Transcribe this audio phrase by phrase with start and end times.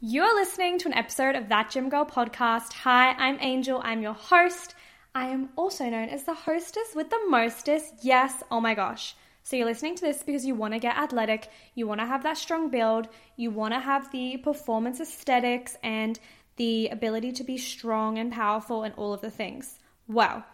[0.00, 2.72] You're listening to an episode of That Gym Girl podcast.
[2.72, 3.80] Hi, I'm Angel.
[3.82, 4.76] I'm your host.
[5.12, 7.94] I am also known as the hostess with the mostest.
[8.02, 9.16] Yes, oh my gosh.
[9.42, 12.22] So you're listening to this because you want to get athletic, you want to have
[12.22, 16.16] that strong build, you want to have the performance aesthetics and
[16.54, 19.80] the ability to be strong and powerful and all of the things.
[20.06, 20.44] Well,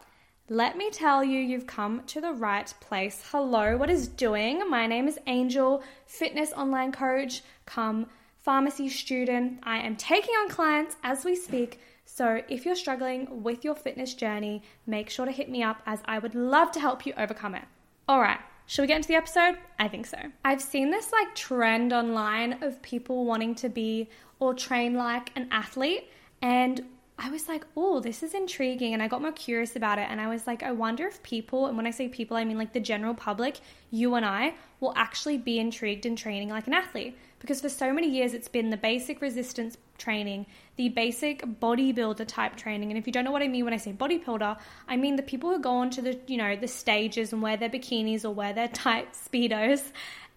[0.49, 3.22] let me tell you, you've come to the right place.
[3.31, 4.62] Hello, what is doing?
[4.71, 8.06] My name is Angel, fitness online coach, come
[8.44, 9.59] pharmacy student.
[9.62, 11.81] I am taking on clients as we speak.
[12.05, 16.00] So if you're struggling with your fitness journey, make sure to hit me up as
[16.05, 17.65] I would love to help you overcome it.
[18.06, 18.38] All right.
[18.66, 19.56] Should we get into the episode?
[19.78, 20.19] I think so.
[20.44, 25.49] I've seen this like trend online of people wanting to be or train like an
[25.50, 26.10] athlete.
[26.43, 26.83] And
[27.19, 28.93] I was like, oh, this is intriguing.
[28.93, 30.06] And I got more curious about it.
[30.10, 32.59] And I was like, I wonder if people, and when I say people, I mean
[32.59, 33.60] like the general public,
[33.91, 37.93] you and I, will actually be intrigued in training like an athlete because for so
[37.93, 40.47] many years it's been the basic resistance training,
[40.77, 42.91] the basic bodybuilder type training.
[42.91, 44.56] And if you don't know what I mean when I say bodybuilder,
[44.88, 47.69] I mean the people who go onto the, you know, the stages and wear their
[47.69, 49.83] bikinis or wear their tight speedos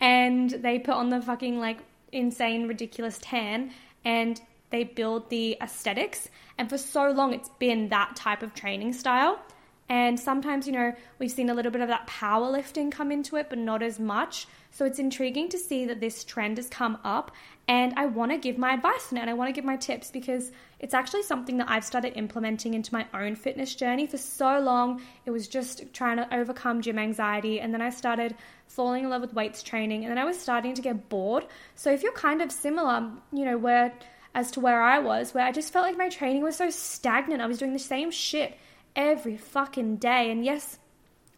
[0.02, 1.78] and they put on the fucking like
[2.12, 3.72] insane ridiculous tan
[4.04, 6.28] and they build the aesthetics.
[6.58, 9.40] And for so long it's been that type of training style.
[9.90, 13.48] And sometimes, you know, we've seen a little bit of that powerlifting come into it,
[13.50, 14.46] but not as much.
[14.70, 17.32] So it's intriguing to see that this trend has come up.
[17.70, 19.78] And I want to give my advice on it and I want to give my
[19.78, 24.08] tips because it's actually something that I've started implementing into my own fitness journey.
[24.08, 27.62] For so long, it was just trying to overcome gym anxiety.
[27.62, 28.36] And then I started
[28.68, 30.04] falling in love with weights training.
[30.04, 31.46] And then I was starting to get bored.
[31.76, 33.94] So if you're kind of similar, you know, where
[34.36, 37.42] as to where I was, where I just felt like my training was so stagnant,
[37.42, 38.58] I was doing the same shit
[38.98, 40.30] every fucking day.
[40.32, 40.80] And yes,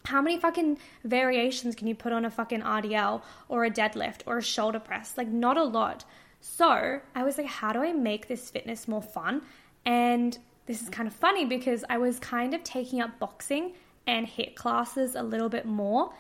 [0.06, 4.38] how many fucking variations can you put on a fucking RDL or a deadlift or
[4.38, 5.14] a shoulder press?
[5.18, 6.06] Like, not a lot.
[6.42, 9.42] So I was like, how do I make this fitness more fun?
[9.86, 13.74] And this is kind of funny because I was kind of taking up boxing
[14.08, 16.14] and HIIT classes a little bit more,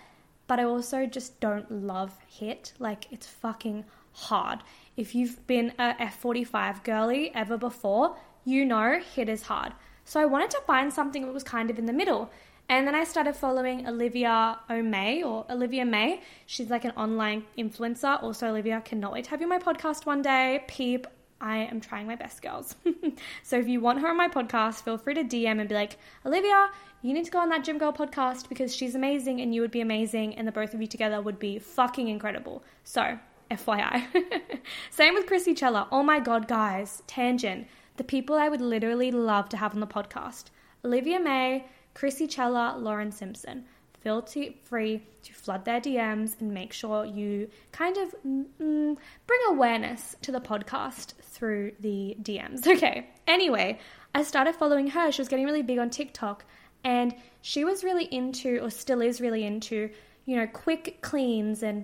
[0.47, 2.73] but I also just don't love HIIT.
[2.79, 4.59] Like, it's fucking hard.
[4.97, 9.73] If you've been a F45 girly ever before, you know HIIT is hard.
[10.09, 12.31] So I wanted to find something that was kind of in the middle.
[12.67, 16.23] And then I started following Olivia O'May or Olivia May.
[16.47, 18.23] She's like an online influencer.
[18.23, 20.63] Also, Olivia, cannot wait to have you on my podcast one day.
[20.67, 21.05] Peep,
[21.39, 22.75] I am trying my best, girls.
[23.43, 25.97] so if you want her on my podcast, feel free to DM and be like,
[26.25, 26.71] Olivia,
[27.03, 29.69] you need to go on that Gym Girl podcast because she's amazing and you would
[29.69, 32.63] be amazing, and the both of you together would be fucking incredible.
[32.83, 33.19] So,
[33.51, 34.07] FYI.
[34.89, 35.87] Same with Chrissy Chella.
[35.91, 37.67] Oh my god, guys, tangent.
[37.99, 40.45] The people I would literally love to have on the podcast
[40.85, 43.65] Olivia May, Chrissy Chella, Lauren Simpson
[43.99, 44.25] feel
[44.63, 48.97] free to flood their DMs and make sure you kind of mm,
[49.27, 52.65] bring awareness to the podcast through the DMs.
[52.67, 53.77] Okay, anyway,
[54.15, 55.11] I started following her.
[55.11, 56.45] She was getting really big on TikTok
[56.85, 59.89] and she was really into, or still is really into,
[60.25, 61.83] you know, quick cleans and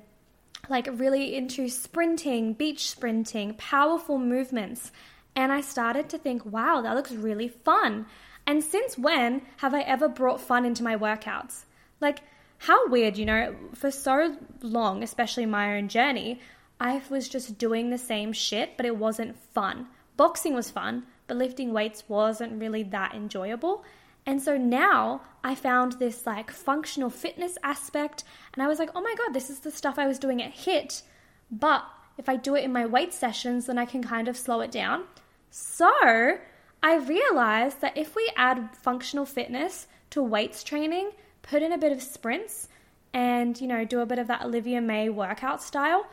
[0.69, 4.93] like really into sprinting, beach sprinting, powerful movements.
[5.35, 8.05] And I started to think, wow, that looks really fun.
[8.47, 11.65] And since when have I ever brought fun into my workouts?
[11.99, 12.19] Like,
[12.59, 13.55] how weird, you know?
[13.73, 16.39] For so long, especially my own journey,
[16.79, 19.87] I was just doing the same shit, but it wasn't fun.
[20.17, 23.83] Boxing was fun, but lifting weights wasn't really that enjoyable.
[24.25, 28.23] And so now I found this like functional fitness aspect,
[28.53, 30.53] and I was like, oh my god, this is the stuff I was doing at
[30.53, 31.03] HIIT,
[31.51, 31.83] but
[32.17, 34.71] if I do it in my weight sessions, then I can kind of slow it
[34.71, 35.03] down.
[35.57, 36.37] So
[36.83, 41.11] I realized that if we add functional fitness to weights training,
[41.43, 42.67] put in a bit of sprints
[43.13, 46.07] and, you know, do a bit of that Olivia May workout style,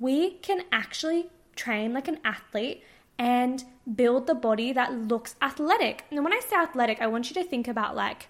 [0.00, 2.82] we can actually train like an athlete
[3.16, 3.62] and
[3.94, 6.04] build the body that looks athletic.
[6.10, 8.26] And when I say athletic, I want you to think about like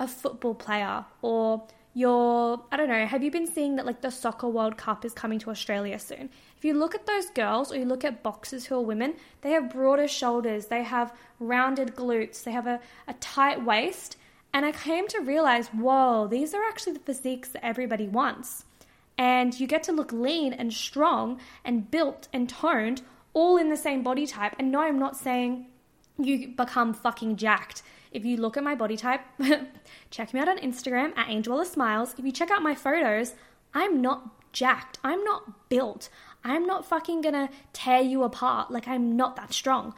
[0.00, 4.10] a football player or your, I don't know, have you been seeing that like the
[4.10, 6.30] soccer World Cup is coming to Australia soon?
[6.56, 9.50] If you look at those girls or you look at boxers who are women, they
[9.50, 14.16] have broader shoulders, they have rounded glutes, they have a, a tight waist,
[14.54, 18.64] and I came to realize, whoa, these are actually the physiques that everybody wants.
[19.18, 23.02] And you get to look lean and strong and built and toned
[23.34, 24.54] all in the same body type.
[24.58, 25.66] And no, I'm not saying
[26.18, 27.82] you become fucking jacked.
[28.12, 29.22] If you look at my body type,
[30.10, 32.14] check me out on Instagram at Angela Smiles.
[32.18, 33.34] If you check out my photos,
[33.74, 34.98] I'm not jacked.
[35.02, 36.08] I'm not built.
[36.44, 38.70] I'm not fucking gonna tear you apart.
[38.70, 39.94] Like, I'm not that strong.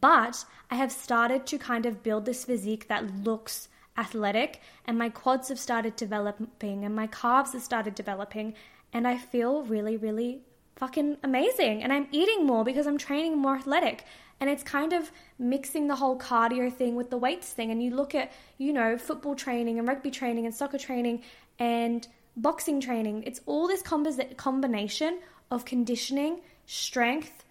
[0.00, 5.08] But I have started to kind of build this physique that looks athletic and my
[5.08, 8.54] quads have started developing and my calves have started developing
[8.92, 10.42] and I feel really, really
[10.76, 11.82] fucking amazing.
[11.82, 14.04] And I'm eating more because I'm training more athletic.
[14.40, 17.70] And it's kind of mixing the whole cardio thing with the weights thing.
[17.70, 21.22] And you look at, you know, football training and rugby training and soccer training
[21.58, 22.06] and
[22.36, 23.24] boxing training.
[23.24, 25.18] It's all this combination
[25.50, 27.44] of conditioning, strength,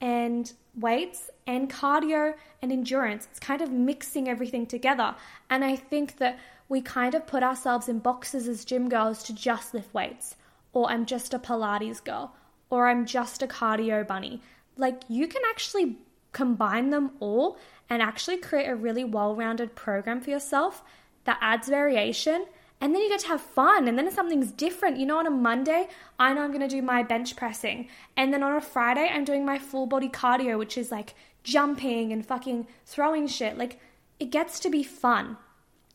[0.00, 3.26] and weights and cardio and endurance.
[3.30, 5.16] It's kind of mixing everything together.
[5.50, 6.38] And I think that
[6.68, 10.36] we kind of put ourselves in boxes as gym girls to just lift weights,
[10.72, 12.36] or I'm just a Pilates girl,
[12.70, 14.40] or I'm just a cardio bunny.
[14.76, 15.98] Like you can actually
[16.32, 20.82] combine them all and actually create a really well rounded program for yourself
[21.24, 22.46] that adds variation.
[22.80, 24.96] And then you get to have fun and then if something's different.
[24.96, 25.88] You know on a monday
[26.18, 27.88] i know i'm going to do my bench pressing.
[28.16, 32.12] And then on a friday i'm doing my full body cardio which is like jumping
[32.12, 33.58] and fucking throwing shit.
[33.58, 33.78] Like
[34.18, 35.36] it gets to be fun.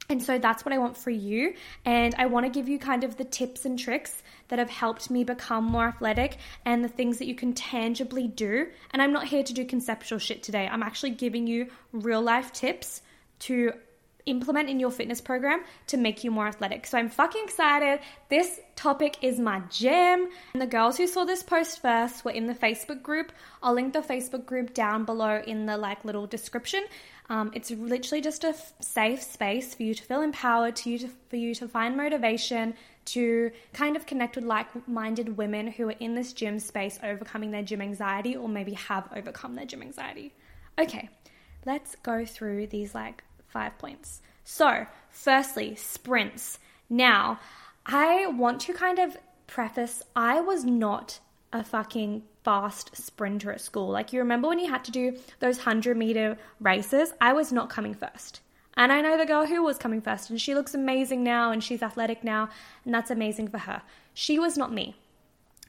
[0.10, 1.56] And so that's what I want for you.
[1.84, 5.10] And I want to give you kind of the tips and tricks that have helped
[5.10, 8.68] me become more athletic and the things that you can tangibly do.
[8.92, 10.68] And I'm not here to do conceptual shit today.
[10.68, 13.02] I'm actually giving you real life tips
[13.40, 13.74] to
[14.26, 16.88] implement in your fitness program to make you more athletic.
[16.88, 18.00] So I'm fucking excited.
[18.30, 20.30] This topic is my jam.
[20.54, 23.32] And the girls who saw this post first were in the Facebook group.
[23.62, 26.84] I'll link the Facebook group down below in the like little description.
[27.30, 31.00] Um, it's literally just a f- safe space for you to feel empowered, to you
[31.00, 35.96] to, for you to find motivation, to kind of connect with like-minded women who are
[36.00, 40.34] in this gym space, overcoming their gym anxiety, or maybe have overcome their gym anxiety.
[40.78, 41.10] Okay,
[41.66, 44.22] let's go through these like five points.
[44.44, 46.60] So, firstly, sprints.
[46.90, 47.40] Now,
[47.86, 49.18] I want to kind of
[49.48, 51.20] preface I was not
[51.54, 53.90] a fucking fast sprinter at school.
[53.90, 57.14] Like, you remember when you had to do those 100 meter races?
[57.20, 58.42] I was not coming first.
[58.78, 61.64] And I know the girl who was coming first, and she looks amazing now, and
[61.64, 62.50] she's athletic now,
[62.84, 63.82] and that's amazing for her.
[64.14, 64.96] She was not me.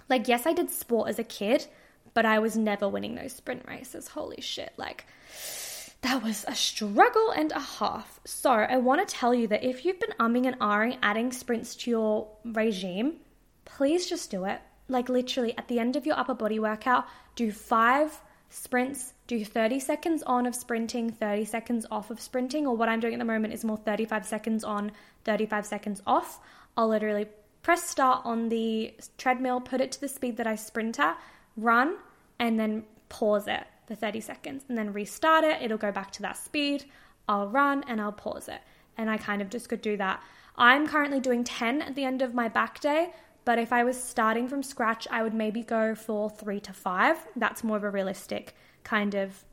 [0.09, 1.67] Like, yes, I did sport as a kid,
[2.15, 4.09] but I was never winning those sprint races.
[4.09, 4.73] Holy shit.
[4.77, 5.07] Like,
[6.03, 8.21] that was a struggle and a half.
[8.25, 11.75] So, I want to tell you that if you've been umming and ahhing adding sprints
[11.77, 13.17] to your regime,
[13.65, 14.61] please just do it.
[14.89, 19.81] Like, literally, at the end of your upper body workout, do five sprints, do 30
[19.81, 23.25] seconds on of sprinting, 30 seconds off of sprinting, or what I'm doing at the
[23.25, 24.93] moment is more 35 seconds on,
[25.25, 26.41] 35 seconds off.
[26.77, 27.27] I'll literally
[27.63, 31.19] press start on the treadmill, put it to the speed that I sprint at,
[31.57, 31.97] run,
[32.39, 35.63] and then pause it for 30 seconds and then restart it.
[35.63, 36.85] It'll go back to that speed.
[37.29, 38.61] I'll run and I'll pause it.
[38.97, 40.23] And I kind of just could do that.
[40.57, 43.13] I'm currently doing 10 at the end of my back day,
[43.47, 47.17] but if I was starting from scratch, I would maybe go for three to five.
[47.37, 49.45] That's more of a realistic kind of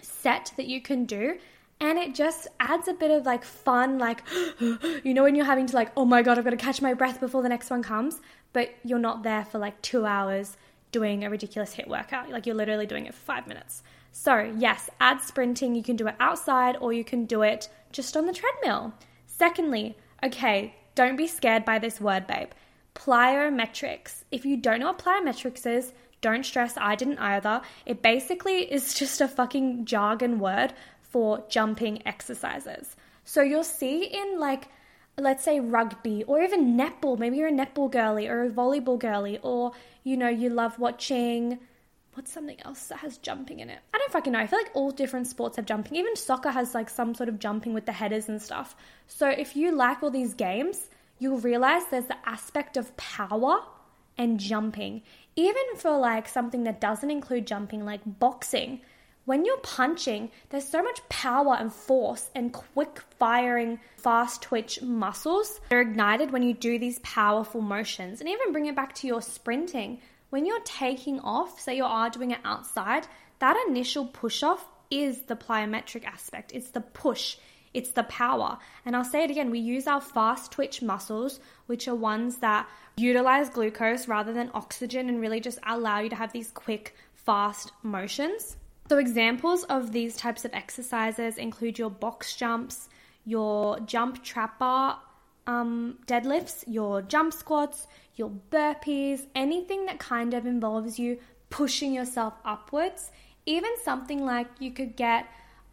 [0.00, 1.36] set that you can do.
[1.80, 4.22] And it just adds a bit of like fun, like,
[4.60, 6.94] you know, when you're having to, like, oh my God, I've got to catch my
[6.94, 8.20] breath before the next one comes,
[8.52, 10.56] but you're not there for like two hours
[10.92, 12.30] doing a ridiculous hit workout.
[12.30, 13.82] Like, you're literally doing it for five minutes.
[14.12, 15.74] So, yes, add sprinting.
[15.74, 18.94] You can do it outside or you can do it just on the treadmill.
[19.26, 22.50] Secondly, okay, don't be scared by this word, babe.
[22.98, 24.24] Plyometrics.
[24.30, 27.62] If you don't know what plyometrics is, don't stress, I didn't either.
[27.86, 32.96] It basically is just a fucking jargon word for jumping exercises.
[33.24, 34.68] So you'll see in like,
[35.16, 39.38] let's say rugby or even netball, maybe you're a netball girly or a volleyball girly,
[39.42, 41.58] or you know, you love watching
[42.18, 43.78] what's something else that has jumping in it?
[43.94, 44.40] I don't fucking know.
[44.40, 45.96] I feel like all different sports have jumping.
[45.96, 48.74] Even soccer has like some sort of jumping with the headers and stuff.
[49.06, 53.60] So if you like all these games, you'll realize there's the aspect of power
[54.16, 55.02] and jumping.
[55.36, 58.80] Even for like something that doesn't include jumping, like boxing,
[59.24, 65.60] when you're punching, there's so much power and force and quick firing, fast twitch muscles
[65.68, 68.20] that are ignited when you do these powerful motions.
[68.20, 72.10] And even bring it back to your sprinting when you're taking off, say you are
[72.10, 73.06] doing it outside,
[73.38, 76.52] that initial push off is the plyometric aspect.
[76.52, 77.36] It's the push,
[77.78, 78.58] it's the power.
[78.84, 82.68] And I'll say it again we use our fast twitch muscles, which are ones that
[82.96, 87.72] utilize glucose rather than oxygen and really just allow you to have these quick, fast
[87.82, 88.56] motions.
[88.88, 92.88] So, examples of these types of exercises include your box jumps,
[93.24, 94.98] your jump trap bar
[95.46, 101.18] um, deadlifts, your jump squats, your burpees, anything that kind of involves you
[101.50, 103.10] pushing yourself upwards.
[103.46, 105.26] Even something like you could get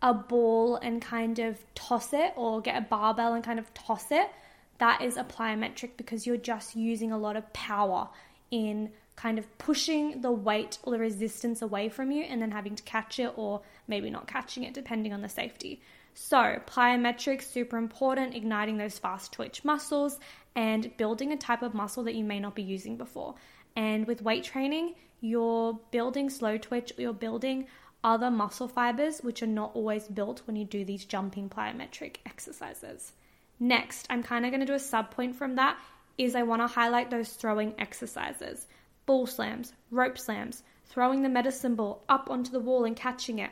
[0.06, 4.12] a ball and kind of toss it, or get a barbell and kind of toss
[4.12, 4.30] it.
[4.78, 8.10] That is a plyometric because you're just using a lot of power
[8.52, 12.76] in kind of pushing the weight or the resistance away from you and then having
[12.76, 15.82] to catch it or maybe not catching it depending on the safety.
[16.14, 20.20] So, plyometrics super important, igniting those fast twitch muscles
[20.56, 23.34] and building a type of muscle that you may not be using before.
[23.76, 27.66] And with weight training, you're building slow twitch, you're building
[28.06, 33.12] other muscle fibers which are not always built when you do these jumping plyometric exercises.
[33.60, 35.78] Next, I'm kind of going to do a sub point from that
[36.18, 38.68] is I want to highlight those throwing exercises.
[39.08, 43.50] Ball slams, rope slams, throwing the medicine ball up onto the wall and catching it,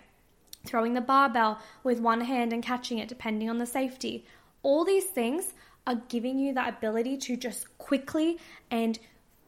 [0.66, 4.26] throwing the barbell with one hand and catching it, depending on the safety.
[4.62, 5.54] All these things
[5.88, 8.38] are giving you that ability to just quickly
[8.70, 9.00] and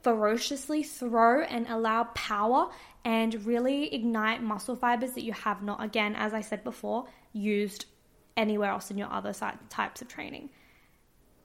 [0.01, 2.69] ferociously throw and allow power
[3.05, 7.85] and really ignite muscle fibers that you have not, again, as I said before, used
[8.35, 9.33] anywhere else in your other
[9.69, 10.49] types of training.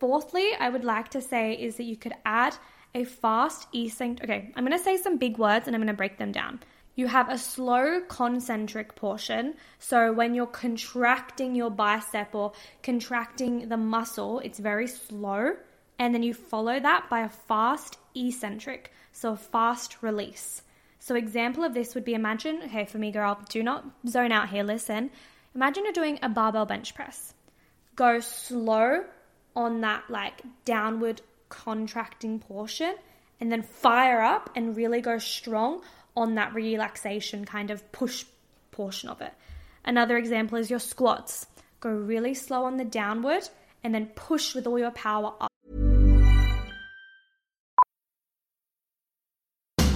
[0.01, 2.57] Fourthly, I would like to say is that you could add
[2.95, 4.29] a fast eccentric.
[4.29, 6.61] Okay, I'm going to say some big words and I'm going to break them down
[7.01, 9.55] you have a slow concentric portion.
[9.79, 12.53] So when you're contracting your bicep or
[12.83, 15.53] contracting the muscle, it's very slow.
[15.99, 20.63] And then you follow that by a fast eccentric, so a fast release.
[21.01, 24.51] So example of this would be imagine, okay, for me girl, do not zone out
[24.51, 25.11] here, listen.
[25.55, 27.35] Imagine you're doing a barbell bench press.
[27.97, 29.05] Go slow
[29.57, 32.95] on that like downward contracting portion
[33.41, 35.83] and then fire up and really go strong
[36.17, 38.25] on that relaxation kind of push
[38.71, 39.33] portion of it.
[39.85, 41.47] Another example is your squats.
[41.81, 43.49] Go really slow on the downward
[43.83, 45.51] and then push with all your power up.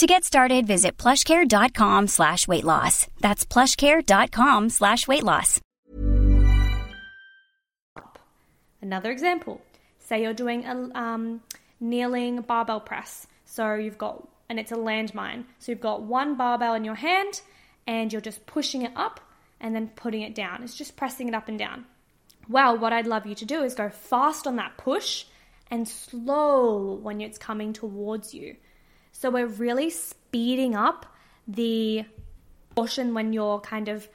[0.00, 3.06] To get started, visit plushcare.com slash weight loss.
[3.20, 5.60] That's plushcare.com slash weight loss.
[8.80, 9.60] Another example
[9.98, 11.42] say you're doing a um,
[11.80, 13.26] kneeling barbell press.
[13.44, 15.44] So you've got, and it's a landmine.
[15.58, 17.42] So you've got one barbell in your hand
[17.86, 19.20] and you're just pushing it up
[19.60, 20.62] and then putting it down.
[20.62, 21.84] It's just pressing it up and down.
[22.48, 25.26] Well, what I'd love you to do is go fast on that push
[25.70, 28.56] and slow when it's coming towards you.
[29.20, 31.04] So we're really speeding up
[31.46, 32.06] the
[32.74, 34.08] portion when you're kind of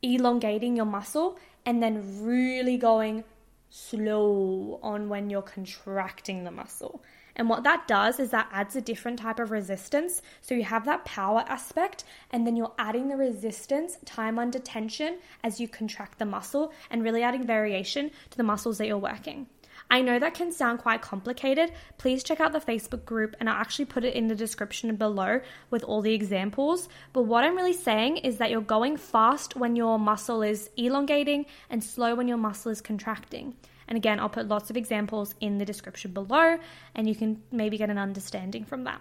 [0.00, 3.22] elongating your muscle and then really going
[3.68, 7.04] slow on when you're contracting the muscle.
[7.36, 10.22] And what that does is that adds a different type of resistance.
[10.40, 15.18] So you have that power aspect, and then you're adding the resistance, time under tension,
[15.44, 19.48] as you contract the muscle, and really adding variation to the muscles that you're working.
[19.90, 21.72] I know that can sound quite complicated.
[21.96, 25.40] Please check out the Facebook group and I'll actually put it in the description below
[25.70, 26.88] with all the examples.
[27.14, 31.46] But what I'm really saying is that you're going fast when your muscle is elongating
[31.70, 33.54] and slow when your muscle is contracting.
[33.88, 36.58] And again, I'll put lots of examples in the description below
[36.94, 39.00] and you can maybe get an understanding from that.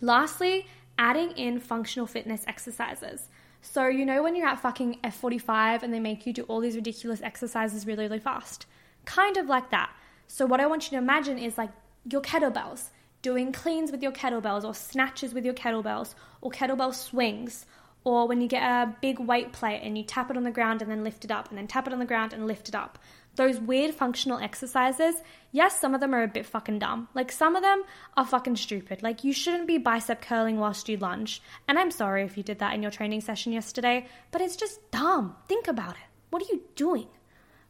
[0.00, 0.66] Lastly,
[0.98, 3.28] adding in functional fitness exercises.
[3.60, 6.74] So, you know, when you're at fucking F45 and they make you do all these
[6.74, 8.66] ridiculous exercises really, really fast?
[9.04, 9.90] Kind of like that.
[10.26, 11.70] So, what I want you to imagine is like
[12.10, 12.90] your kettlebells,
[13.20, 17.66] doing cleans with your kettlebells, or snatches with your kettlebells, or kettlebell swings,
[18.04, 20.82] or when you get a big weight plate and you tap it on the ground
[20.82, 22.74] and then lift it up, and then tap it on the ground and lift it
[22.74, 22.98] up
[23.36, 25.16] those weird functional exercises,
[25.52, 27.08] yes, some of them are a bit fucking dumb.
[27.14, 27.82] Like, some of them
[28.16, 29.02] are fucking stupid.
[29.02, 31.42] Like, you shouldn't be bicep curling whilst you lunge.
[31.66, 34.90] And I'm sorry if you did that in your training session yesterday, but it's just
[34.90, 35.36] dumb.
[35.48, 36.02] Think about it.
[36.30, 37.08] What are you doing?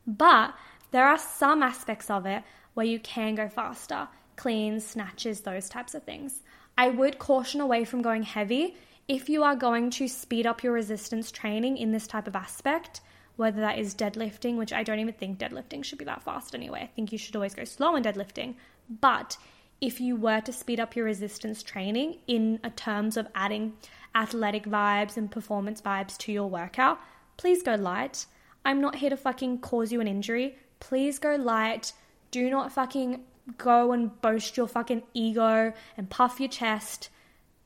[0.07, 0.55] But
[0.93, 2.45] there are some aspects of it
[2.75, 6.43] where you can go faster cleans, snatches, those types of things.
[6.79, 8.77] I would caution away from going heavy
[9.09, 13.01] if you are going to speed up your resistance training in this type of aspect
[13.37, 16.83] whether that is deadlifting, which I don't even think deadlifting should be that fast anyway.
[16.83, 18.55] I think you should always go slow in deadlifting.
[19.01, 19.37] But
[19.81, 23.73] if you were to speed up your resistance training in terms of adding
[24.15, 27.01] athletic vibes and performance vibes to your workout,
[27.37, 28.27] please go light.
[28.65, 30.57] I'm not here to fucking cause you an injury.
[30.83, 31.93] Please go light.
[32.33, 33.23] Do not fucking
[33.57, 37.09] go and boast your fucking ego and puff your chest.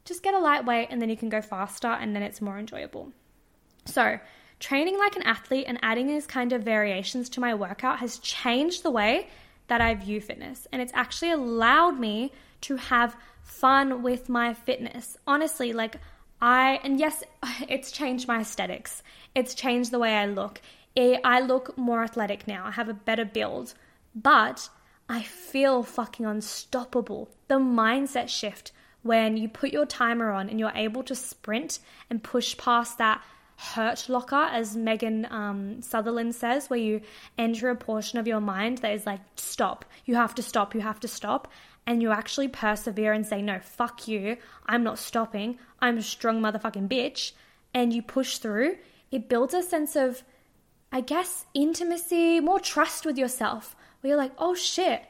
[0.04, 3.12] Just get a lightweight and then you can go faster and then it's more enjoyable.
[3.86, 4.20] So,
[4.60, 8.82] training like an athlete and adding these kind of variations to my workout has changed
[8.82, 9.28] the way
[9.68, 10.66] that I view fitness.
[10.70, 15.16] And it's actually allowed me to have fun with my fitness.
[15.26, 15.96] Honestly, like
[16.42, 17.24] I, and yes,
[17.66, 19.02] it's changed my aesthetics,
[19.34, 20.60] it's changed the way I look.
[20.96, 23.74] I look more athletic now, I have a better build,
[24.14, 24.68] but
[25.08, 27.28] I feel fucking unstoppable.
[27.48, 31.78] The mindset shift when you put your timer on and you're able to sprint
[32.10, 33.22] and push past that
[33.56, 37.00] hurt locker, as Megan um, Sutherland says, where you
[37.38, 40.80] enter a portion of your mind that is like, stop, you have to stop, you
[40.80, 41.48] have to stop.
[41.86, 46.40] And you actually persevere and say, no, fuck you, I'm not stopping, I'm a strong
[46.40, 47.32] motherfucking bitch.
[47.72, 48.76] And you push through,
[49.10, 50.22] it builds a sense of,
[50.92, 55.02] I guess, intimacy, more trust with yourself, where you're like, oh shit,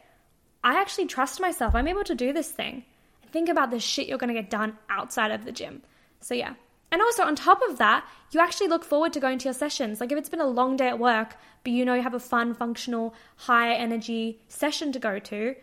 [0.65, 2.85] I actually trust myself, I'm able to do this thing.
[3.23, 5.83] And think about the shit you're gonna get done outside of the gym.
[6.21, 6.55] So, yeah,
[6.93, 10.01] and also, on top of that, you actually look forward to going to your sessions.
[10.01, 12.21] Like if it's been a long day at work, but you know you have a
[12.21, 15.55] fun, functional, high energy session to go to,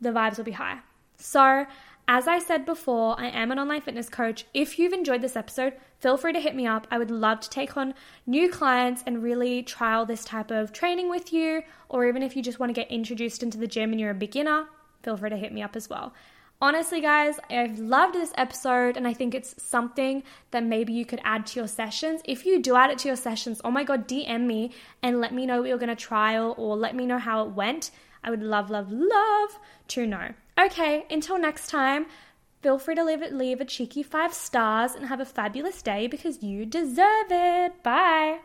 [0.00, 0.78] the vibes will be high.
[1.18, 1.66] So,
[2.10, 4.46] as I said before, I am an online fitness coach.
[4.54, 6.86] If you've enjoyed this episode, feel free to hit me up.
[6.90, 7.92] I would love to take on
[8.26, 11.62] new clients and really trial this type of training with you.
[11.90, 14.14] Or even if you just want to get introduced into the gym and you're a
[14.14, 14.68] beginner,
[15.02, 16.14] feel free to hit me up as well.
[16.62, 21.20] Honestly, guys, I've loved this episode and I think it's something that maybe you could
[21.24, 22.22] add to your sessions.
[22.24, 25.34] If you do add it to your sessions, oh my God, DM me and let
[25.34, 27.90] me know what you're going to trial or let me know how it went.
[28.24, 30.30] I would love, love, love to know.
[30.58, 32.06] Okay, until next time,
[32.62, 36.42] feel free to leave, leave a cheeky five stars and have a fabulous day because
[36.42, 37.80] you deserve it.
[37.84, 38.40] Bye.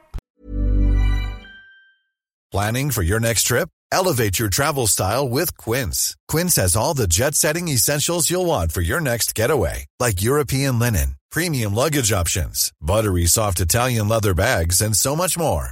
[2.52, 3.68] Planning for your next trip?
[3.92, 6.16] Elevate your travel style with Quince.
[6.28, 10.78] Quince has all the jet setting essentials you'll want for your next getaway, like European
[10.78, 15.72] linen, premium luggage options, buttery soft Italian leather bags, and so much more.